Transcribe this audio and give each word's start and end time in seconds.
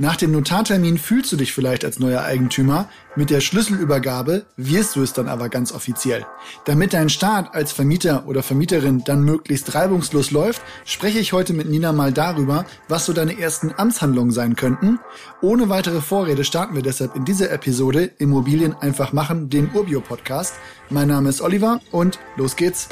Nach 0.00 0.14
dem 0.14 0.30
Notartermin 0.30 0.96
fühlst 0.96 1.32
du 1.32 1.36
dich 1.36 1.52
vielleicht 1.52 1.84
als 1.84 1.98
neuer 1.98 2.22
Eigentümer, 2.22 2.88
mit 3.16 3.30
der 3.30 3.40
Schlüsselübergabe 3.40 4.44
wirst 4.56 4.94
du 4.94 5.02
es 5.02 5.12
dann 5.12 5.26
aber 5.26 5.48
ganz 5.48 5.72
offiziell. 5.72 6.24
Damit 6.66 6.92
dein 6.92 7.08
Start 7.08 7.52
als 7.52 7.72
Vermieter 7.72 8.28
oder 8.28 8.44
Vermieterin 8.44 9.02
dann 9.02 9.24
möglichst 9.24 9.74
reibungslos 9.74 10.30
läuft, 10.30 10.62
spreche 10.84 11.18
ich 11.18 11.32
heute 11.32 11.52
mit 11.52 11.68
Nina 11.68 11.92
mal 11.92 12.12
darüber, 12.12 12.64
was 12.86 13.06
so 13.06 13.12
deine 13.12 13.40
ersten 13.40 13.74
Amtshandlungen 13.76 14.30
sein 14.30 14.54
könnten. 14.54 15.00
Ohne 15.42 15.68
weitere 15.68 16.00
Vorrede 16.00 16.44
starten 16.44 16.76
wir 16.76 16.82
deshalb 16.82 17.16
in 17.16 17.24
dieser 17.24 17.50
Episode 17.50 18.04
Immobilien 18.18 18.74
einfach 18.74 19.12
machen, 19.12 19.50
dem 19.50 19.68
Urbio 19.74 20.00
Podcast. 20.00 20.54
Mein 20.90 21.08
Name 21.08 21.28
ist 21.28 21.40
Oliver 21.40 21.80
und 21.90 22.20
los 22.36 22.54
geht's. 22.54 22.88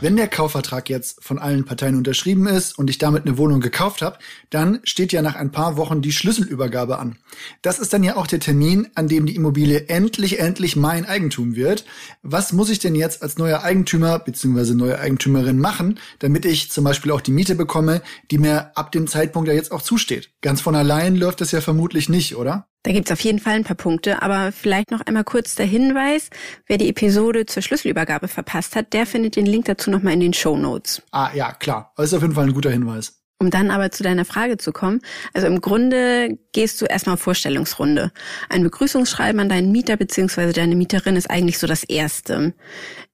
Wenn 0.00 0.16
der 0.16 0.28
Kaufvertrag 0.28 0.88
jetzt 0.88 1.24
von 1.24 1.40
allen 1.40 1.64
Parteien 1.64 1.96
unterschrieben 1.96 2.46
ist 2.46 2.78
und 2.78 2.88
ich 2.88 2.98
damit 2.98 3.26
eine 3.26 3.36
Wohnung 3.36 3.60
gekauft 3.60 4.00
habe, 4.00 4.18
dann 4.48 4.78
steht 4.84 5.10
ja 5.10 5.22
nach 5.22 5.34
ein 5.34 5.50
paar 5.50 5.76
Wochen 5.76 6.02
die 6.02 6.12
Schlüsselübergabe 6.12 7.00
an. 7.00 7.16
Das 7.62 7.80
ist 7.80 7.92
dann 7.92 8.04
ja 8.04 8.14
auch 8.14 8.28
der 8.28 8.38
Termin, 8.38 8.86
an 8.94 9.08
dem 9.08 9.26
die 9.26 9.34
Immobilie 9.34 9.88
endlich, 9.88 10.38
endlich 10.38 10.76
mein 10.76 11.04
Eigentum 11.04 11.56
wird. 11.56 11.84
Was 12.22 12.52
muss 12.52 12.70
ich 12.70 12.78
denn 12.78 12.94
jetzt 12.94 13.24
als 13.24 13.38
neuer 13.38 13.64
Eigentümer 13.64 14.20
bzw. 14.20 14.74
neue 14.74 15.00
Eigentümerin 15.00 15.58
machen, 15.58 15.98
damit 16.20 16.44
ich 16.44 16.70
zum 16.70 16.84
Beispiel 16.84 17.10
auch 17.10 17.20
die 17.20 17.32
Miete 17.32 17.56
bekomme, 17.56 18.00
die 18.30 18.38
mir 18.38 18.76
ab 18.76 18.92
dem 18.92 19.08
Zeitpunkt 19.08 19.48
ja 19.48 19.54
jetzt 19.54 19.72
auch 19.72 19.82
zusteht? 19.82 20.30
Ganz 20.42 20.60
von 20.60 20.76
allein 20.76 21.16
läuft 21.16 21.40
das 21.40 21.50
ja 21.50 21.60
vermutlich 21.60 22.08
nicht, 22.08 22.36
oder? 22.36 22.68
Da 22.84 22.92
gibt's 22.92 23.10
auf 23.10 23.20
jeden 23.20 23.40
Fall 23.40 23.54
ein 23.54 23.64
paar 23.64 23.76
Punkte, 23.76 24.22
aber 24.22 24.52
vielleicht 24.52 24.90
noch 24.90 25.00
einmal 25.00 25.24
kurz 25.24 25.56
der 25.56 25.66
Hinweis, 25.66 26.30
wer 26.66 26.78
die 26.78 26.88
Episode 26.88 27.44
zur 27.44 27.62
Schlüsselübergabe 27.62 28.28
verpasst 28.28 28.76
hat, 28.76 28.92
der 28.92 29.04
findet 29.04 29.36
den 29.36 29.46
Link 29.46 29.64
dazu 29.64 29.90
nochmal 29.90 30.14
in 30.14 30.20
den 30.20 30.32
Show 30.32 30.56
Notes. 30.56 31.02
Ah 31.10 31.30
ja, 31.34 31.52
klar. 31.52 31.92
Das 31.96 32.06
ist 32.06 32.14
auf 32.14 32.22
jeden 32.22 32.34
Fall 32.34 32.46
ein 32.46 32.54
guter 32.54 32.70
Hinweis. 32.70 33.18
Um 33.40 33.50
dann 33.50 33.70
aber 33.70 33.92
zu 33.92 34.02
deiner 34.02 34.24
Frage 34.24 34.56
zu 34.58 34.72
kommen, 34.72 35.00
also 35.32 35.46
im 35.46 35.60
Grunde 35.60 36.38
gehst 36.52 36.80
du 36.80 36.86
erstmal 36.86 37.16
Vorstellungsrunde. 37.16 38.10
Ein 38.48 38.64
Begrüßungsschreiben 38.64 39.40
an 39.40 39.48
deinen 39.48 39.70
Mieter 39.70 39.96
bzw. 39.96 40.52
deine 40.52 40.74
Mieterin 40.74 41.14
ist 41.14 41.30
eigentlich 41.30 41.58
so 41.58 41.68
das 41.68 41.84
Erste. 41.84 42.54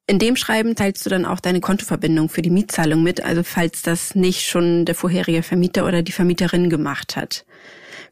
In 0.06 0.19
dem 0.19 0.36
Schreiben 0.36 0.77
teilst 0.77 1.05
du 1.05 1.11
dann 1.11 1.27
auch 1.27 1.41
deine 1.41 1.61
Kontoverbindung 1.61 2.30
für 2.30 2.42
die 2.42 2.50
Mietzahlung 2.50 3.02
mit, 3.02 3.22
also 3.22 3.42
falls 3.42 3.83
das 3.83 4.14
nicht 4.14 4.46
schon 4.46 4.84
der 4.86 4.94
vorherige 4.94 5.42
Vermieter 5.42 5.86
oder 5.86 6.02
die 6.02 6.12
Vermieterin 6.12 6.70
gemacht 6.70 7.17
hat. 7.17 7.44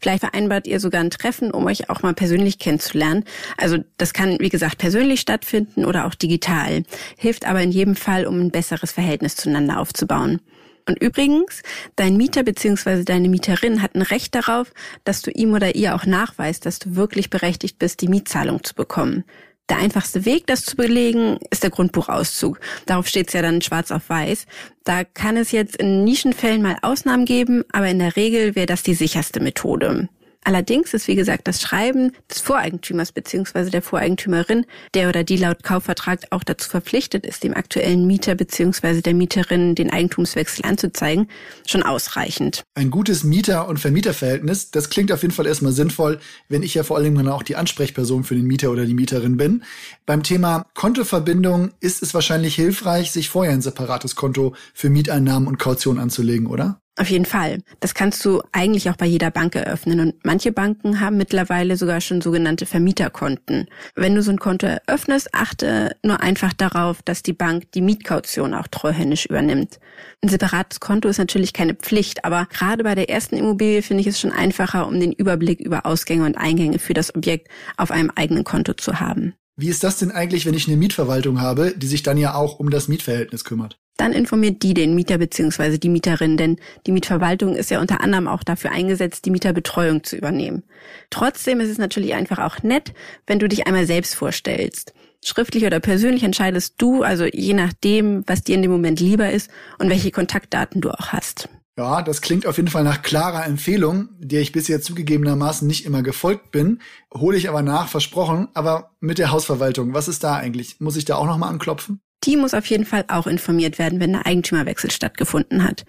Vielleicht 0.03 0.20
vereinbart 0.20 0.67
ihr 0.67 0.81
sogar 0.81 1.00
ein 1.00 1.11
Treffen, 1.11 1.53
um 1.53 1.64
euch 1.67 1.89
auch 1.89 2.03
mal 2.03 2.12
persönlich 2.12 2.58
kennenzulernen. 2.58 3.25
Also 3.56 3.78
das 3.98 4.12
kann, 4.12 4.36
wie 4.41 4.48
gesagt, 4.48 4.78
persönlich 4.78 5.20
stattfinden 5.20 5.84
oder 5.84 6.06
auch 6.06 6.17
digital. 6.17 6.83
Hilft 7.17 7.47
aber 7.47 7.62
in 7.62 7.70
jedem 7.70 7.95
Fall, 7.95 8.27
um 8.27 8.41
ein 8.41 8.50
besseres 8.50 8.91
Verhältnis 8.91 9.36
zueinander 9.36 9.78
aufzubauen. 9.78 10.41
Und 10.89 11.00
übrigens, 11.00 11.62
dein 11.95 12.17
Mieter 12.17 12.42
bzw. 12.42 13.05
deine 13.05 13.28
Mieterin 13.28 13.80
hat 13.80 13.95
ein 13.95 14.03
Recht 14.03 14.34
darauf, 14.34 14.73
dass 15.05 15.23
du 15.23 15.30
ihm 15.30 15.55
oder 15.55 15.77
ihr 15.77 15.95
auch 15.95 16.05
nachweist, 16.05 16.67
dass 16.67 16.80
du 16.80 16.97
wirklich 16.97 17.30
berechtigt 17.30 17.78
bist, 17.78 18.00
die 18.00 18.08
Mietzahlung 18.08 18.64
zu 18.64 18.75
bekommen. 18.75 19.23
Der 19.68 19.78
einfachste 19.78 20.24
Weg, 20.24 20.46
das 20.46 20.64
zu 20.64 20.77
belegen, 20.77 21.38
ist 21.50 21.62
der 21.62 21.70
Grundbuchauszug. 21.70 22.60
Darauf 22.86 23.06
steht 23.06 23.28
es 23.28 23.34
ja 23.34 23.42
dann 23.42 23.62
schwarz 23.62 23.91
auf 23.91 24.08
weiß. 24.08 24.46
Da 24.84 25.05
kann 25.05 25.36
es 25.36 25.52
jetzt 25.52 25.77
in 25.77 26.05
Nischenfällen 26.05 26.62
mal 26.62 26.77
Ausnahmen 26.82 27.24
geben, 27.24 27.64
aber 27.72 27.88
in 27.88 27.98
der 27.98 28.16
Regel 28.16 28.55
wäre 28.55 28.66
das 28.66 28.83
die 28.83 28.94
sicherste 28.94 29.40
Methode. 29.40 30.08
Allerdings 30.44 30.92
ist, 30.92 31.06
wie 31.06 31.14
gesagt, 31.14 31.46
das 31.46 31.60
Schreiben 31.60 32.12
des 32.28 32.40
Voreigentümers 32.40 33.12
bzw. 33.12 33.70
der 33.70 33.82
Voreigentümerin, 33.82 34.66
der 34.94 35.08
oder 35.08 35.22
die 35.22 35.36
laut 35.36 35.62
Kaufvertrag 35.62 36.20
auch 36.30 36.42
dazu 36.42 36.68
verpflichtet 36.68 37.24
ist, 37.24 37.44
dem 37.44 37.54
aktuellen 37.54 38.06
Mieter 38.06 38.34
bzw. 38.34 39.02
der 39.02 39.14
Mieterin 39.14 39.76
den 39.76 39.90
Eigentumswechsel 39.90 40.64
anzuzeigen, 40.64 41.28
schon 41.66 41.84
ausreichend. 41.84 42.64
Ein 42.74 42.90
gutes 42.90 43.22
Mieter- 43.22 43.68
und 43.68 43.78
Vermieterverhältnis, 43.78 44.72
das 44.72 44.90
klingt 44.90 45.12
auf 45.12 45.22
jeden 45.22 45.34
Fall 45.34 45.46
erstmal 45.46 45.72
sinnvoll, 45.72 46.18
wenn 46.48 46.64
ich 46.64 46.74
ja 46.74 46.83
vor 46.83 46.96
allem 46.96 47.14
dann 47.14 47.28
auch 47.28 47.44
die 47.44 47.56
Ansprechperson 47.56 48.24
für 48.24 48.34
den 48.34 48.46
Mieter 48.46 48.72
oder 48.72 48.84
die 48.84 48.94
Mieterin 48.94 49.36
bin. 49.36 49.62
Beim 50.06 50.24
Thema 50.24 50.67
Kontoverbindung 50.74 51.70
ist 51.80 52.02
es 52.02 52.14
wahrscheinlich 52.14 52.56
hilfreich, 52.56 53.12
sich 53.12 53.28
vorher 53.28 53.52
ein 53.52 53.62
separates 53.62 54.17
Konto 54.17 54.55
für 54.74 54.90
Mieteinnahmen 54.90 55.46
und 55.46 55.58
Kaution 55.58 56.00
anzulegen, 56.00 56.48
oder? 56.48 56.81
Auf 56.98 57.08
jeden 57.08 57.25
Fall. 57.25 57.61
Das 57.80 57.95
kannst 57.95 58.23
du 58.23 58.42
eigentlich 58.53 58.91
auch 58.91 58.97
bei 58.97 59.07
jeder 59.07 59.30
Bank 59.30 59.55
eröffnen. 59.55 59.98
Und 59.98 60.14
manche 60.25 60.53
Banken 60.53 61.01
haben 61.01 61.17
mittlerweile 61.17 61.79
sogar 61.79 62.03
schon 62.03 62.20
sogenannte 62.20 62.67
Vermieterkonten. 62.67 63.67
Wenn 63.95 64.14
du 64.14 64.23
so 64.23 64.30
ein 64.30 64.39
Konto 64.39 64.67
eröffnest, 64.67 65.30
achte 65.33 65.97
nur 66.03 66.20
einfach 66.20 66.53
darauf, 66.53 67.01
dass 67.03 67.23
die 67.23 67.33
Bank 67.33 67.73
die 67.73 67.80
Mietkaution 67.80 68.53
auch 68.53 68.69
treuhändisch 68.69 69.25
übernimmt. 69.25 69.80
Ein 70.23 70.29
separates 70.29 70.80
Konto 70.80 71.08
ist 71.08 71.17
natürlich 71.17 71.55
keine 71.55 71.75
Pflicht, 71.75 72.27
aber 72.27 72.47
gerade 72.53 72.85
bei 72.85 72.95
der 72.95 73.09
ersten 73.09 73.36
Immobilie 73.36 73.80
finde 73.80 74.03
ich 74.03 74.07
es 74.09 74.20
schon 74.20 74.33
einfacher, 74.33 74.86
um 74.86 75.01
den 75.01 75.13
Überblick 75.13 75.61
über 75.61 75.86
Ausgänge 75.86 76.27
und 76.27 76.36
Eingänge 76.36 76.79
für 76.79 76.95
das 76.95 77.14
Objekt 77.14 77.48
auf 77.79 77.91
einem 77.91 78.11
eigenen 78.14 78.45
Konto 78.45 78.74
zu 78.74 79.01
haben. 79.01 79.33
Wie 79.57 79.69
ist 79.69 79.83
das 79.83 79.98
denn 79.98 80.11
eigentlich, 80.11 80.45
wenn 80.45 80.55
ich 80.55 80.67
eine 80.69 80.77
Mietverwaltung 80.77 81.41
habe, 81.41 81.73
die 81.77 81.86
sich 81.86 82.03
dann 82.03 82.19
ja 82.19 82.35
auch 82.35 82.59
um 82.59 82.69
das 82.69 82.89
Mietverhältnis 82.89 83.45
kümmert? 83.45 83.79
Dann 84.02 84.13
informiert 84.13 84.64
die 84.64 84.74
den 84.74 84.96
Mieter 84.96 85.17
bzw. 85.17 85.79
die 85.79 85.89
Mieterin, 85.89 86.36
denn 86.36 86.57
die 86.89 86.90
Mietverwaltung 86.90 87.55
ist 87.55 87.70
ja 87.70 87.80
unter 87.80 88.01
anderem 88.01 88.27
auch 88.27 88.42
dafür 88.42 88.73
eingesetzt, 88.73 89.24
die 89.27 89.30
Mieterbetreuung 89.30 90.02
zu 90.02 90.17
übernehmen. 90.17 90.64
Trotzdem 91.11 91.61
ist 91.61 91.70
es 91.70 91.79
natürlich 91.79 92.14
einfach 92.14 92.41
auch 92.41 92.64
nett, 92.64 92.95
wenn 93.29 93.39
du 93.39 93.48
dich 93.48 93.68
einmal 93.68 93.86
selbst 93.86 94.17
vorstellst. 94.17 94.92
Schriftlich 95.24 95.64
oder 95.67 95.79
persönlich 95.79 96.24
entscheidest 96.24 96.74
du, 96.79 97.05
also 97.05 97.27
je 97.27 97.55
nachdem, 97.55 98.24
was 98.27 98.42
dir 98.42 98.57
in 98.57 98.62
dem 98.62 98.73
Moment 98.73 98.98
lieber 98.98 99.30
ist 99.30 99.48
und 99.79 99.89
welche 99.89 100.11
Kontaktdaten 100.11 100.80
du 100.80 100.91
auch 100.91 101.11
hast. 101.11 101.48
Ja, 101.79 102.02
das 102.02 102.23
klingt 102.23 102.45
auf 102.45 102.57
jeden 102.57 102.70
Fall 102.70 102.83
nach 102.83 103.02
klarer 103.02 103.46
Empfehlung, 103.46 104.08
der 104.18 104.41
ich 104.41 104.51
bisher 104.51 104.83
zugegebenermaßen 104.83 105.64
nicht 105.64 105.86
immer 105.86 106.02
gefolgt 106.02 106.51
bin. 106.51 106.80
Hole 107.14 107.36
ich 107.36 107.48
aber 107.48 107.62
nach, 107.62 107.86
versprochen. 107.86 108.48
Aber 108.55 108.91
mit 108.98 109.18
der 109.18 109.30
Hausverwaltung, 109.30 109.95
was 109.95 110.08
ist 110.08 110.24
da 110.24 110.35
eigentlich? 110.35 110.80
Muss 110.80 110.96
ich 110.96 111.05
da 111.05 111.14
auch 111.14 111.27
nochmal 111.27 111.51
anklopfen? 111.51 112.01
Die 112.24 112.36
muss 112.36 112.55
auf 112.55 112.66
jeden 112.66 112.84
Fall 112.84 113.05
auch 113.08 113.27
informiert 113.27 113.80
werden, 113.80 113.98
wenn 113.98 114.12
der 114.12 114.27
Eigentümerwechsel 114.27 114.92
stattgefunden 114.92 115.64
hat. 115.64 115.84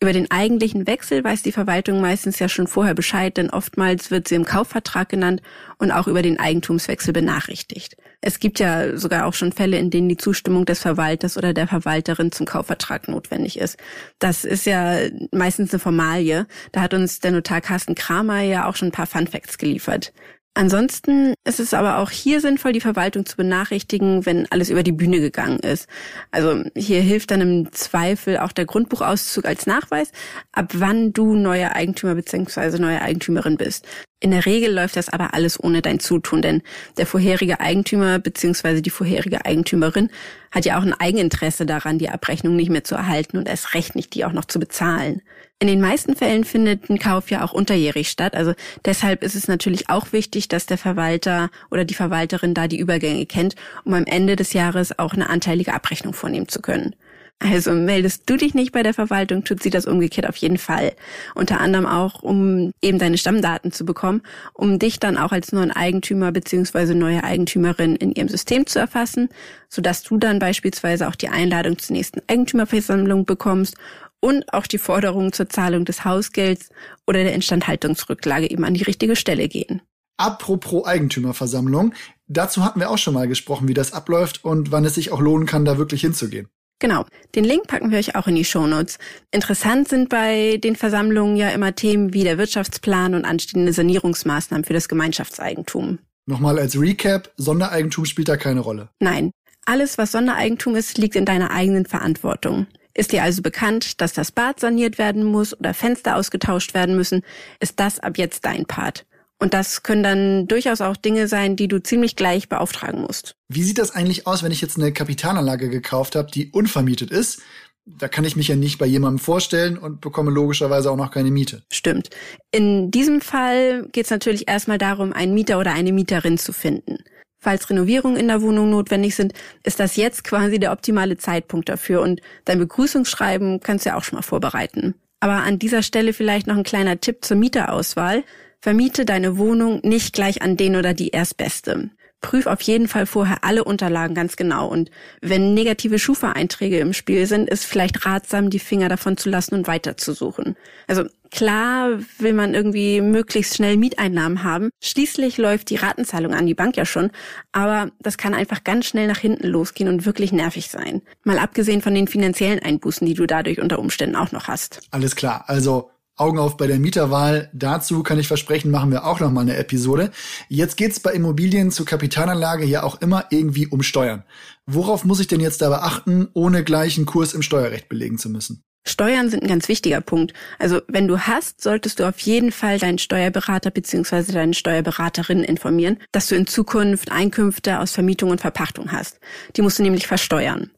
Über 0.00 0.12
den 0.12 0.30
eigentlichen 0.30 0.86
Wechsel 0.86 1.24
weiß 1.24 1.42
die 1.42 1.52
Verwaltung 1.52 2.00
meistens 2.02 2.38
ja 2.38 2.48
schon 2.48 2.66
vorher 2.66 2.94
Bescheid, 2.94 3.36
denn 3.36 3.48
oftmals 3.48 4.10
wird 4.10 4.28
sie 4.28 4.34
im 4.34 4.44
Kaufvertrag 4.44 5.08
genannt 5.08 5.40
und 5.78 5.90
auch 5.90 6.06
über 6.06 6.20
den 6.20 6.38
Eigentumswechsel 6.38 7.14
benachrichtigt. 7.14 7.96
Es 8.20 8.38
gibt 8.38 8.60
ja 8.60 8.98
sogar 8.98 9.26
auch 9.26 9.34
schon 9.34 9.52
Fälle, 9.52 9.78
in 9.78 9.90
denen 9.90 10.08
die 10.08 10.18
Zustimmung 10.18 10.66
des 10.66 10.80
Verwalters 10.80 11.38
oder 11.38 11.54
der 11.54 11.66
Verwalterin 11.66 12.32
zum 12.32 12.46
Kaufvertrag 12.46 13.08
notwendig 13.08 13.58
ist. 13.58 13.78
Das 14.18 14.44
ist 14.44 14.66
ja 14.66 14.98
meistens 15.32 15.72
eine 15.72 15.80
Formalie. 15.80 16.46
Da 16.72 16.82
hat 16.82 16.92
uns 16.94 17.20
der 17.20 17.30
Notar 17.30 17.62
Carsten 17.62 17.94
Kramer 17.94 18.40
ja 18.42 18.68
auch 18.68 18.76
schon 18.76 18.88
ein 18.88 18.92
paar 18.92 19.06
Funfacts 19.06 19.56
geliefert. 19.56 20.12
Ansonsten 20.54 21.34
ist 21.46 21.60
es 21.60 21.72
aber 21.72 21.98
auch 21.98 22.10
hier 22.10 22.40
sinnvoll, 22.40 22.72
die 22.72 22.80
Verwaltung 22.80 23.24
zu 23.24 23.36
benachrichtigen, 23.36 24.26
wenn 24.26 24.50
alles 24.50 24.70
über 24.70 24.82
die 24.82 24.92
Bühne 24.92 25.20
gegangen 25.20 25.60
ist. 25.60 25.88
Also 26.32 26.64
hier 26.74 27.00
hilft 27.00 27.30
dann 27.30 27.40
im 27.40 27.72
Zweifel 27.72 28.38
auch 28.38 28.50
der 28.50 28.66
Grundbuchauszug 28.66 29.44
als 29.44 29.66
Nachweis, 29.66 30.10
ab 30.50 30.72
wann 30.74 31.12
du 31.12 31.36
neuer 31.36 31.72
Eigentümer 31.72 32.16
bzw. 32.16 32.78
neue 32.78 33.00
Eigentümerin 33.00 33.56
bist. 33.56 33.86
In 34.20 34.32
der 34.32 34.46
Regel 34.46 34.72
läuft 34.74 34.96
das 34.96 35.08
aber 35.08 35.32
alles 35.32 35.62
ohne 35.62 35.80
dein 35.80 36.00
Zutun, 36.00 36.42
denn 36.42 36.62
der 36.96 37.06
vorherige 37.06 37.60
Eigentümer 37.60 38.18
bzw. 38.18 38.80
die 38.80 38.90
vorherige 38.90 39.44
Eigentümerin 39.44 40.10
hat 40.50 40.64
ja 40.64 40.76
auch 40.76 40.82
ein 40.82 40.92
Eigeninteresse 40.92 41.66
daran, 41.66 41.98
die 41.98 42.08
Abrechnung 42.08 42.56
nicht 42.56 42.70
mehr 42.70 42.82
zu 42.82 42.96
erhalten 42.96 43.38
und 43.38 43.48
erst 43.48 43.74
recht 43.74 43.94
nicht, 43.94 44.14
die 44.14 44.24
auch 44.24 44.32
noch 44.32 44.46
zu 44.46 44.58
bezahlen. 44.58 45.22
In 45.60 45.68
den 45.68 45.80
meisten 45.80 46.16
Fällen 46.16 46.44
findet 46.44 46.90
ein 46.90 46.98
Kauf 46.98 47.30
ja 47.30 47.44
auch 47.44 47.52
unterjährig 47.52 48.08
statt. 48.08 48.34
Also 48.34 48.54
deshalb 48.84 49.22
ist 49.22 49.36
es 49.36 49.46
natürlich 49.46 49.88
auch 49.88 50.12
wichtig, 50.12 50.48
dass 50.48 50.66
der 50.66 50.78
Verwalter 50.78 51.50
oder 51.70 51.84
die 51.84 51.94
Verwalterin 51.94 52.54
da 52.54 52.66
die 52.66 52.78
Übergänge 52.78 53.26
kennt, 53.26 53.54
um 53.84 53.94
am 53.94 54.04
Ende 54.04 54.34
des 54.34 54.52
Jahres 54.52 54.98
auch 54.98 55.14
eine 55.14 55.28
anteilige 55.30 55.74
Abrechnung 55.74 56.12
vornehmen 56.12 56.48
zu 56.48 56.60
können. 56.60 56.94
Also 57.40 57.72
meldest 57.72 58.24
du 58.26 58.36
dich 58.36 58.54
nicht 58.54 58.72
bei 58.72 58.82
der 58.82 58.94
Verwaltung, 58.94 59.44
tut 59.44 59.62
sie 59.62 59.70
das 59.70 59.86
umgekehrt 59.86 60.28
auf 60.28 60.36
jeden 60.36 60.58
Fall. 60.58 60.92
Unter 61.36 61.60
anderem 61.60 61.86
auch, 61.86 62.22
um 62.22 62.72
eben 62.82 62.98
deine 62.98 63.16
Stammdaten 63.16 63.70
zu 63.70 63.84
bekommen, 63.84 64.22
um 64.54 64.80
dich 64.80 64.98
dann 64.98 65.16
auch 65.16 65.30
als 65.30 65.52
neuen 65.52 65.70
Eigentümer 65.70 66.32
beziehungsweise 66.32 66.96
neue 66.96 67.22
Eigentümerin 67.22 67.94
in 67.94 68.10
ihrem 68.12 68.28
System 68.28 68.66
zu 68.66 68.80
erfassen, 68.80 69.28
sodass 69.68 70.02
du 70.02 70.18
dann 70.18 70.40
beispielsweise 70.40 71.06
auch 71.06 71.14
die 71.14 71.28
Einladung 71.28 71.78
zur 71.78 71.94
nächsten 71.94 72.22
Eigentümerversammlung 72.26 73.24
bekommst 73.24 73.76
und 74.18 74.52
auch 74.52 74.66
die 74.66 74.78
Forderungen 74.78 75.32
zur 75.32 75.48
Zahlung 75.48 75.84
des 75.84 76.04
Hausgelds 76.04 76.70
oder 77.06 77.22
der 77.22 77.34
Instandhaltungsrücklage 77.34 78.50
eben 78.50 78.64
an 78.64 78.74
die 78.74 78.82
richtige 78.82 79.14
Stelle 79.14 79.48
gehen. 79.48 79.80
Apropos 80.16 80.84
Eigentümerversammlung, 80.84 81.94
dazu 82.26 82.64
hatten 82.64 82.80
wir 82.80 82.90
auch 82.90 82.98
schon 82.98 83.14
mal 83.14 83.28
gesprochen, 83.28 83.68
wie 83.68 83.74
das 83.74 83.92
abläuft 83.92 84.44
und 84.44 84.72
wann 84.72 84.84
es 84.84 84.96
sich 84.96 85.12
auch 85.12 85.20
lohnen 85.20 85.46
kann, 85.46 85.64
da 85.64 85.78
wirklich 85.78 86.00
hinzugehen. 86.00 86.48
Genau, 86.80 87.04
den 87.34 87.44
Link 87.44 87.66
packen 87.66 87.90
wir 87.90 87.98
euch 87.98 88.14
auch 88.14 88.28
in 88.28 88.36
die 88.36 88.44
Shownotes. 88.44 88.98
Interessant 89.32 89.88
sind 89.88 90.08
bei 90.08 90.58
den 90.58 90.76
Versammlungen 90.76 91.36
ja 91.36 91.48
immer 91.50 91.74
Themen 91.74 92.14
wie 92.14 92.22
der 92.22 92.38
Wirtschaftsplan 92.38 93.14
und 93.14 93.24
anstehende 93.24 93.72
Sanierungsmaßnahmen 93.72 94.64
für 94.64 94.74
das 94.74 94.88
Gemeinschaftseigentum. 94.88 95.98
Nochmal 96.26 96.58
als 96.58 96.78
Recap, 96.78 97.32
Sondereigentum 97.36 98.04
spielt 98.04 98.28
da 98.28 98.36
keine 98.36 98.60
Rolle. 98.60 98.90
Nein, 99.00 99.32
Alles, 99.64 99.98
was 99.98 100.12
Sondereigentum 100.12 100.76
ist, 100.76 100.96
liegt 100.96 101.14
in 101.14 101.26
deiner 101.26 101.50
eigenen 101.50 101.84
Verantwortung. 101.84 102.66
Ist 102.94 103.12
dir 103.12 103.22
also 103.22 103.42
bekannt, 103.42 104.00
dass 104.00 104.14
das 104.14 104.32
Bad 104.32 104.60
saniert 104.60 104.96
werden 104.96 105.24
muss 105.24 105.58
oder 105.58 105.74
Fenster 105.74 106.16
ausgetauscht 106.16 106.72
werden 106.72 106.96
müssen, 106.96 107.22
ist 107.60 107.78
das 107.78 108.00
ab 108.00 108.16
jetzt 108.16 108.46
dein 108.46 108.64
Part. 108.64 109.04
Und 109.38 109.54
das 109.54 109.82
können 109.82 110.02
dann 110.02 110.48
durchaus 110.48 110.80
auch 110.80 110.96
Dinge 110.96 111.28
sein, 111.28 111.54
die 111.54 111.68
du 111.68 111.80
ziemlich 111.82 112.16
gleich 112.16 112.48
beauftragen 112.48 113.02
musst. 113.02 113.36
Wie 113.48 113.62
sieht 113.62 113.78
das 113.78 113.92
eigentlich 113.92 114.26
aus, 114.26 114.42
wenn 114.42 114.52
ich 114.52 114.60
jetzt 114.60 114.76
eine 114.76 114.92
Kapitalanlage 114.92 115.68
gekauft 115.68 116.16
habe, 116.16 116.30
die 116.30 116.50
unvermietet 116.50 117.10
ist? 117.10 117.40
Da 117.86 118.08
kann 118.08 118.24
ich 118.24 118.36
mich 118.36 118.48
ja 118.48 118.56
nicht 118.56 118.78
bei 118.78 118.84
jemandem 118.84 119.18
vorstellen 119.18 119.78
und 119.78 120.00
bekomme 120.00 120.30
logischerweise 120.30 120.90
auch 120.90 120.96
noch 120.96 121.10
keine 121.10 121.30
Miete. 121.30 121.62
Stimmt. 121.72 122.10
In 122.50 122.90
diesem 122.90 123.20
Fall 123.20 123.86
geht 123.92 124.04
es 124.04 124.10
natürlich 124.10 124.48
erstmal 124.48 124.76
darum, 124.76 125.12
einen 125.12 125.32
Mieter 125.32 125.58
oder 125.58 125.72
eine 125.72 125.92
Mieterin 125.92 126.36
zu 126.36 126.52
finden. 126.52 126.98
Falls 127.40 127.70
Renovierungen 127.70 128.18
in 128.18 128.28
der 128.28 128.42
Wohnung 128.42 128.68
notwendig 128.68 129.14
sind, 129.14 129.32
ist 129.62 129.78
das 129.78 129.96
jetzt 129.96 130.24
quasi 130.24 130.58
der 130.58 130.72
optimale 130.72 131.16
Zeitpunkt 131.16 131.68
dafür 131.68 132.02
und 132.02 132.20
dein 132.44 132.58
Begrüßungsschreiben 132.58 133.60
kannst 133.60 133.86
du 133.86 133.90
ja 133.90 133.96
auch 133.96 134.02
schon 134.02 134.16
mal 134.16 134.22
vorbereiten. 134.22 134.94
Aber 135.20 135.34
an 135.34 135.58
dieser 135.58 135.82
Stelle 135.82 136.12
vielleicht 136.12 136.46
noch 136.46 136.56
ein 136.56 136.64
kleiner 136.64 137.00
Tipp 137.00 137.24
zur 137.24 137.36
Mieterauswahl. 137.36 138.24
Vermiete 138.60 139.04
deine 139.04 139.38
Wohnung 139.38 139.80
nicht 139.82 140.12
gleich 140.12 140.42
an 140.42 140.56
den 140.56 140.76
oder 140.76 140.94
die 140.94 141.10
Erstbeste 141.10 141.90
prüf 142.20 142.46
auf 142.46 142.60
jeden 142.62 142.88
Fall 142.88 143.06
vorher 143.06 143.44
alle 143.44 143.64
Unterlagen 143.64 144.14
ganz 144.14 144.36
genau. 144.36 144.66
Und 144.66 144.90
wenn 145.20 145.54
negative 145.54 145.98
Schufa-Einträge 145.98 146.78
im 146.78 146.92
Spiel 146.92 147.26
sind, 147.26 147.48
ist 147.48 147.64
vielleicht 147.64 148.06
ratsam, 148.06 148.50
die 148.50 148.58
Finger 148.58 148.88
davon 148.88 149.16
zu 149.16 149.30
lassen 149.30 149.54
und 149.54 149.66
weiterzusuchen. 149.68 150.56
Also 150.88 151.04
klar 151.30 151.98
will 152.18 152.32
man 152.32 152.54
irgendwie 152.54 153.00
möglichst 153.00 153.54
schnell 153.54 153.76
Mieteinnahmen 153.76 154.42
haben. 154.42 154.70
Schließlich 154.82 155.38
läuft 155.38 155.70
die 155.70 155.76
Ratenzahlung 155.76 156.34
an 156.34 156.46
die 156.46 156.54
Bank 156.54 156.76
ja 156.76 156.84
schon. 156.84 157.10
Aber 157.52 157.90
das 158.00 158.18
kann 158.18 158.34
einfach 158.34 158.64
ganz 158.64 158.86
schnell 158.86 159.06
nach 159.06 159.18
hinten 159.18 159.46
losgehen 159.46 159.88
und 159.88 160.04
wirklich 160.04 160.32
nervig 160.32 160.70
sein. 160.70 161.02
Mal 161.22 161.38
abgesehen 161.38 161.82
von 161.82 161.94
den 161.94 162.08
finanziellen 162.08 162.58
Einbußen, 162.58 163.06
die 163.06 163.14
du 163.14 163.26
dadurch 163.26 163.60
unter 163.60 163.78
Umständen 163.78 164.16
auch 164.16 164.32
noch 164.32 164.48
hast. 164.48 164.80
Alles 164.90 165.14
klar. 165.14 165.44
Also 165.46 165.90
Augen 166.18 166.38
auf 166.38 166.56
bei 166.56 166.66
der 166.66 166.78
Mieterwahl. 166.78 167.50
Dazu 167.52 168.02
kann 168.02 168.18
ich 168.18 168.28
versprechen, 168.28 168.70
machen 168.70 168.90
wir 168.90 169.04
auch 169.04 169.20
noch 169.20 169.30
mal 169.30 169.42
eine 169.42 169.56
Episode. 169.56 170.10
Jetzt 170.48 170.76
geht's 170.76 171.00
bei 171.00 171.12
Immobilien 171.12 171.70
zur 171.70 171.86
Kapitalanlage 171.86 172.64
ja 172.64 172.82
auch 172.82 173.00
immer 173.00 173.26
irgendwie 173.30 173.66
um 173.66 173.82
Steuern. 173.82 174.24
Worauf 174.66 175.04
muss 175.04 175.20
ich 175.20 175.26
denn 175.26 175.40
jetzt 175.40 175.62
dabei 175.62 175.78
achten, 175.78 176.28
ohne 176.34 176.64
gleich 176.64 176.96
einen 176.96 177.06
Kurs 177.06 177.34
im 177.34 177.42
Steuerrecht 177.42 177.88
belegen 177.88 178.18
zu 178.18 178.30
müssen? 178.30 178.62
Steuern 178.88 179.28
sind 179.28 179.42
ein 179.42 179.48
ganz 179.48 179.68
wichtiger 179.68 180.00
Punkt. 180.00 180.32
Also 180.58 180.80
wenn 180.88 181.08
du 181.08 181.18
hast, 181.18 181.60
solltest 181.60 182.00
du 182.00 182.08
auf 182.08 182.18
jeden 182.20 182.52
Fall 182.52 182.78
deinen 182.78 182.98
Steuerberater 182.98 183.70
bzw. 183.70 184.32
deine 184.32 184.54
Steuerberaterin 184.54 185.44
informieren, 185.44 185.98
dass 186.10 186.28
du 186.28 186.34
in 186.34 186.46
Zukunft 186.46 187.12
Einkünfte 187.12 187.80
aus 187.80 187.92
Vermietung 187.92 188.30
und 188.30 188.40
Verpachtung 188.40 188.90
hast. 188.90 189.20
Die 189.56 189.62
musst 189.62 189.78
du 189.78 189.82
nämlich 189.82 190.06
versteuern. 190.06 190.70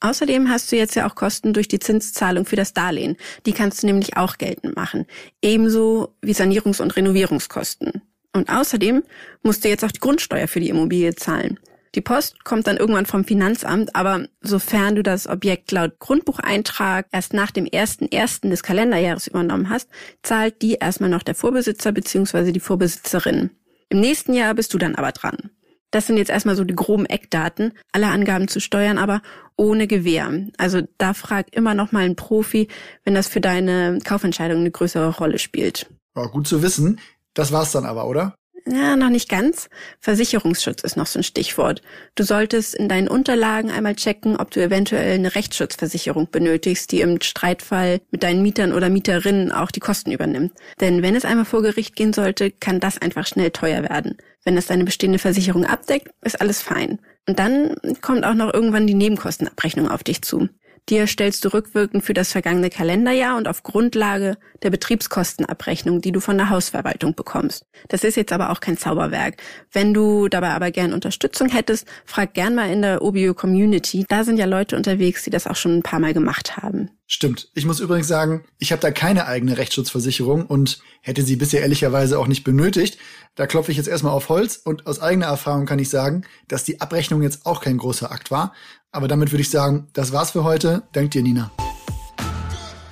Außerdem 0.00 0.50
hast 0.50 0.70
du 0.70 0.76
jetzt 0.76 0.94
ja 0.94 1.08
auch 1.08 1.14
Kosten 1.14 1.52
durch 1.52 1.68
die 1.68 1.78
Zinszahlung 1.78 2.44
für 2.44 2.56
das 2.56 2.74
Darlehen. 2.74 3.16
Die 3.46 3.52
kannst 3.52 3.82
du 3.82 3.86
nämlich 3.86 4.16
auch 4.16 4.36
geltend 4.36 4.76
machen. 4.76 5.06
Ebenso 5.42 6.14
wie 6.20 6.34
Sanierungs- 6.34 6.82
und 6.82 6.96
Renovierungskosten. 6.96 8.02
Und 8.32 8.50
außerdem 8.50 9.02
musst 9.42 9.64
du 9.64 9.68
jetzt 9.68 9.84
auch 9.84 9.90
die 9.90 10.00
Grundsteuer 10.00 10.48
für 10.48 10.60
die 10.60 10.68
Immobilie 10.68 11.14
zahlen. 11.14 11.58
Die 11.94 12.02
Post 12.02 12.44
kommt 12.44 12.66
dann 12.66 12.76
irgendwann 12.76 13.06
vom 13.06 13.24
Finanzamt, 13.24 13.96
aber 13.96 14.26
sofern 14.42 14.96
du 14.96 15.02
das 15.02 15.26
Objekt 15.26 15.72
laut 15.72 15.98
Grundbucheintrag 15.98 17.06
erst 17.10 17.32
nach 17.32 17.50
dem 17.50 17.64
ersten 17.64 18.12
ersten 18.12 18.50
des 18.50 18.62
Kalenderjahres 18.62 19.28
übernommen 19.28 19.70
hast, 19.70 19.88
zahlt 20.22 20.60
die 20.60 20.74
erstmal 20.74 21.08
noch 21.08 21.22
der 21.22 21.34
Vorbesitzer 21.34 21.92
bzw. 21.92 22.52
die 22.52 22.60
Vorbesitzerin. 22.60 23.48
Im 23.88 24.00
nächsten 24.00 24.34
Jahr 24.34 24.52
bist 24.52 24.74
du 24.74 24.78
dann 24.78 24.94
aber 24.94 25.12
dran. 25.12 25.50
Das 25.96 26.06
sind 26.06 26.18
jetzt 26.18 26.28
erstmal 26.28 26.56
so 26.56 26.64
die 26.64 26.74
groben 26.74 27.06
Eckdaten, 27.06 27.72
alle 27.90 28.08
Angaben 28.08 28.48
zu 28.48 28.60
steuern, 28.60 28.98
aber 28.98 29.22
ohne 29.56 29.86
Gewähr. 29.86 30.30
Also 30.58 30.82
da 30.98 31.14
frag 31.14 31.56
immer 31.56 31.72
noch 31.72 31.90
mal 31.90 32.04
einen 32.04 32.16
Profi, 32.16 32.68
wenn 33.04 33.14
das 33.14 33.28
für 33.28 33.40
deine 33.40 33.98
Kaufentscheidung 34.04 34.60
eine 34.60 34.70
größere 34.70 35.16
Rolle 35.16 35.38
spielt. 35.38 35.86
Ja, 36.14 36.26
gut 36.26 36.46
zu 36.46 36.60
wissen. 36.60 37.00
Das 37.32 37.50
war's 37.50 37.72
dann 37.72 37.86
aber, 37.86 38.06
oder? 38.08 38.34
Ja, 38.68 38.96
noch 38.96 39.10
nicht 39.10 39.28
ganz. 39.28 39.68
Versicherungsschutz 40.00 40.82
ist 40.82 40.96
noch 40.96 41.06
so 41.06 41.20
ein 41.20 41.22
Stichwort. 41.22 41.82
Du 42.16 42.24
solltest 42.24 42.74
in 42.74 42.88
deinen 42.88 43.06
Unterlagen 43.06 43.70
einmal 43.70 43.94
checken, 43.94 44.36
ob 44.36 44.50
du 44.50 44.60
eventuell 44.60 45.14
eine 45.14 45.36
Rechtsschutzversicherung 45.36 46.32
benötigst, 46.32 46.90
die 46.90 47.00
im 47.00 47.20
Streitfall 47.20 48.00
mit 48.10 48.24
deinen 48.24 48.42
Mietern 48.42 48.72
oder 48.72 48.88
Mieterinnen 48.88 49.52
auch 49.52 49.70
die 49.70 49.78
Kosten 49.78 50.10
übernimmt. 50.10 50.52
Denn 50.80 51.02
wenn 51.02 51.14
es 51.14 51.24
einmal 51.24 51.44
vor 51.44 51.62
Gericht 51.62 51.94
gehen 51.94 52.12
sollte, 52.12 52.50
kann 52.50 52.80
das 52.80 52.98
einfach 52.98 53.28
schnell 53.28 53.52
teuer 53.52 53.84
werden. 53.88 54.16
Wenn 54.44 54.56
es 54.56 54.66
deine 54.66 54.84
bestehende 54.84 55.20
Versicherung 55.20 55.64
abdeckt, 55.64 56.08
ist 56.24 56.40
alles 56.40 56.60
fein. 56.60 56.98
Und 57.28 57.38
dann 57.38 57.76
kommt 58.00 58.24
auch 58.24 58.34
noch 58.34 58.52
irgendwann 58.52 58.88
die 58.88 58.94
Nebenkostenabrechnung 58.94 59.88
auf 59.88 60.02
dich 60.02 60.22
zu. 60.22 60.48
Die 60.88 60.98
erstellst 60.98 61.44
du 61.44 61.52
rückwirkend 61.52 62.04
für 62.04 62.14
das 62.14 62.30
vergangene 62.30 62.70
Kalenderjahr 62.70 63.36
und 63.36 63.48
auf 63.48 63.64
Grundlage 63.64 64.38
der 64.62 64.70
Betriebskostenabrechnung, 64.70 66.00
die 66.00 66.12
du 66.12 66.20
von 66.20 66.38
der 66.38 66.48
Hausverwaltung 66.48 67.16
bekommst. 67.16 67.66
Das 67.88 68.04
ist 68.04 68.16
jetzt 68.16 68.32
aber 68.32 68.50
auch 68.50 68.60
kein 68.60 68.78
Zauberwerk. 68.78 69.42
Wenn 69.72 69.92
du 69.92 70.28
dabei 70.28 70.50
aber 70.50 70.70
gern 70.70 70.92
Unterstützung 70.92 71.48
hättest, 71.48 71.88
frag 72.04 72.34
gern 72.34 72.54
mal 72.54 72.70
in 72.70 72.82
der 72.82 73.02
OBO 73.02 73.34
Community. 73.34 74.04
Da 74.08 74.22
sind 74.22 74.38
ja 74.38 74.46
Leute 74.46 74.76
unterwegs, 74.76 75.24
die 75.24 75.30
das 75.30 75.48
auch 75.48 75.56
schon 75.56 75.78
ein 75.78 75.82
paar 75.82 75.98
Mal 75.98 76.14
gemacht 76.14 76.56
haben. 76.56 76.90
Stimmt. 77.08 77.50
Ich 77.54 77.66
muss 77.66 77.78
übrigens 77.80 78.08
sagen, 78.08 78.44
ich 78.58 78.72
habe 78.72 78.82
da 78.82 78.90
keine 78.90 79.26
eigene 79.26 79.58
Rechtsschutzversicherung 79.58 80.46
und 80.46 80.80
hätte 81.02 81.22
sie 81.22 81.36
bisher 81.36 81.62
ehrlicherweise 81.62 82.18
auch 82.18 82.26
nicht 82.26 82.42
benötigt. 82.42 82.98
Da 83.36 83.46
klopfe 83.46 83.70
ich 83.70 83.76
jetzt 83.76 83.86
erstmal 83.86 84.12
auf 84.12 84.28
Holz 84.28 84.56
und 84.56 84.86
aus 84.86 85.00
eigener 85.00 85.26
Erfahrung 85.26 85.66
kann 85.66 85.78
ich 85.78 85.88
sagen, 85.88 86.22
dass 86.48 86.64
die 86.64 86.80
Abrechnung 86.80 87.22
jetzt 87.22 87.46
auch 87.46 87.60
kein 87.60 87.78
großer 87.78 88.10
Akt 88.10 88.32
war. 88.32 88.54
Aber 88.96 89.08
damit 89.08 89.30
würde 89.30 89.42
ich 89.42 89.50
sagen, 89.50 89.88
das 89.92 90.14
war's 90.14 90.30
für 90.30 90.42
heute. 90.42 90.82
Dank 90.92 91.10
dir, 91.10 91.22
Nina. 91.22 91.50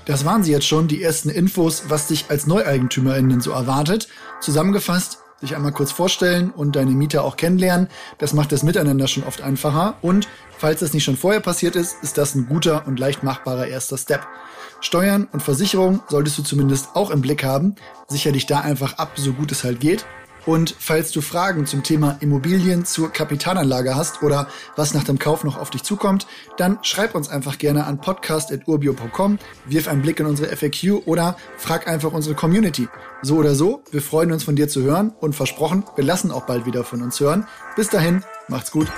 Das 0.04 0.26
waren 0.26 0.42
sie 0.42 0.52
jetzt 0.52 0.66
schon, 0.66 0.86
die 0.86 1.02
ersten 1.02 1.30
Infos, 1.30 1.84
was 1.88 2.08
dich 2.08 2.26
als 2.28 2.46
NeueigentümerInnen 2.46 3.40
so 3.40 3.52
erwartet. 3.52 4.08
Zusammengefasst, 4.42 5.20
sich 5.40 5.56
einmal 5.56 5.72
kurz 5.72 5.92
vorstellen 5.92 6.50
und 6.50 6.76
deine 6.76 6.90
Mieter 6.90 7.24
auch 7.24 7.38
kennenlernen. 7.38 7.88
Das 8.18 8.34
macht 8.34 8.52
das 8.52 8.62
Miteinander 8.62 9.08
schon 9.08 9.24
oft 9.24 9.40
einfacher. 9.40 9.96
Und 10.02 10.28
falls 10.58 10.80
das 10.80 10.92
nicht 10.92 11.04
schon 11.04 11.16
vorher 11.16 11.40
passiert 11.40 11.74
ist, 11.74 11.96
ist 12.02 12.18
das 12.18 12.34
ein 12.34 12.48
guter 12.48 12.86
und 12.86 13.00
leicht 13.00 13.22
machbarer 13.22 13.66
erster 13.66 13.96
Step. 13.96 14.26
Steuern 14.82 15.26
und 15.32 15.42
Versicherung 15.42 16.02
solltest 16.10 16.36
du 16.36 16.42
zumindest 16.42 16.88
auch 16.92 17.10
im 17.10 17.22
Blick 17.22 17.44
haben. 17.44 17.76
Sicher 18.08 18.30
dich 18.30 18.44
da 18.44 18.60
einfach 18.60 18.98
ab, 18.98 19.12
so 19.16 19.32
gut 19.32 19.52
es 19.52 19.64
halt 19.64 19.80
geht. 19.80 20.04
Und 20.46 20.74
falls 20.78 21.10
du 21.10 21.20
Fragen 21.20 21.66
zum 21.66 21.82
Thema 21.82 22.18
Immobilien 22.20 22.84
zur 22.84 23.10
Kapitalanlage 23.10 23.94
hast 23.94 24.22
oder 24.22 24.48
was 24.76 24.94
nach 24.94 25.04
dem 25.04 25.18
Kauf 25.18 25.44
noch 25.44 25.58
auf 25.58 25.70
dich 25.70 25.82
zukommt, 25.82 26.26
dann 26.56 26.78
schreib 26.82 27.14
uns 27.14 27.28
einfach 27.28 27.58
gerne 27.58 27.84
an 27.84 28.00
podcast.urbio.com, 28.00 29.38
wirf 29.66 29.88
einen 29.88 30.02
Blick 30.02 30.20
in 30.20 30.26
unsere 30.26 30.54
FAQ 30.54 31.06
oder 31.06 31.36
frag 31.56 31.88
einfach 31.88 32.12
unsere 32.12 32.34
Community. 32.34 32.88
So 33.22 33.36
oder 33.36 33.54
so, 33.54 33.82
wir 33.90 34.02
freuen 34.02 34.32
uns 34.32 34.44
von 34.44 34.56
dir 34.56 34.68
zu 34.68 34.82
hören 34.82 35.12
und 35.20 35.34
versprochen, 35.34 35.84
wir 35.96 36.04
lassen 36.04 36.30
auch 36.30 36.46
bald 36.46 36.66
wieder 36.66 36.84
von 36.84 37.02
uns 37.02 37.18
hören. 37.20 37.46
Bis 37.76 37.88
dahin, 37.88 38.22
macht's 38.48 38.70
gut. 38.70 38.88